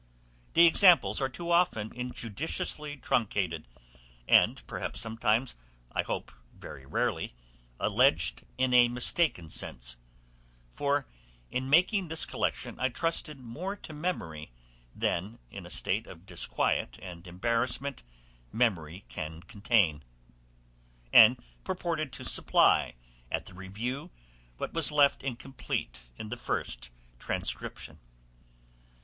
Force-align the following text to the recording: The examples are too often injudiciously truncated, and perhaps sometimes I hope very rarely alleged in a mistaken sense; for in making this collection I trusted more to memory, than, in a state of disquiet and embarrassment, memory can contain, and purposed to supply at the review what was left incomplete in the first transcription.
The 0.53 0.65
examples 0.65 1.21
are 1.21 1.29
too 1.29 1.51
often 1.51 1.91
injudiciously 1.93 2.97
truncated, 3.03 3.67
and 4.27 4.65
perhaps 4.65 4.99
sometimes 4.99 5.53
I 5.91 6.01
hope 6.01 6.31
very 6.55 6.87
rarely 6.87 7.35
alleged 7.79 8.43
in 8.57 8.73
a 8.73 8.87
mistaken 8.87 9.47
sense; 9.47 9.97
for 10.71 11.05
in 11.51 11.69
making 11.69 12.07
this 12.07 12.25
collection 12.25 12.79
I 12.79 12.89
trusted 12.89 13.37
more 13.39 13.75
to 13.75 13.93
memory, 13.93 14.51
than, 14.95 15.37
in 15.51 15.67
a 15.67 15.69
state 15.69 16.07
of 16.07 16.25
disquiet 16.25 16.97
and 16.99 17.27
embarrassment, 17.27 18.01
memory 18.51 19.05
can 19.07 19.43
contain, 19.43 20.01
and 21.13 21.37
purposed 21.63 22.11
to 22.13 22.25
supply 22.25 22.95
at 23.31 23.45
the 23.45 23.53
review 23.53 24.09
what 24.57 24.73
was 24.73 24.91
left 24.91 25.21
incomplete 25.21 26.05
in 26.17 26.29
the 26.29 26.37
first 26.37 26.89
transcription. 27.19 27.99